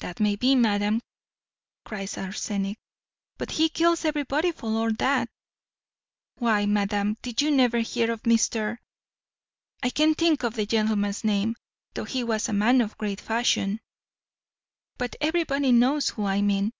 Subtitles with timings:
[0.00, 1.00] "That may be, madam,"
[1.86, 2.76] cries Arsenic;
[3.38, 5.30] "but he kills everybody for all that
[6.36, 8.76] why, madam, did you never hear of Mr.?
[9.82, 11.56] I can't think of the gentleman's name,
[11.94, 13.80] though he was a man of great fashion;
[14.98, 16.74] but everybody knows whom I mean."